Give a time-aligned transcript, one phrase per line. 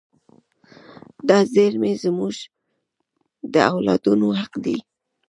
[1.27, 2.35] دا زیرمې زموږ
[3.53, 4.77] د اولادونو حق دی.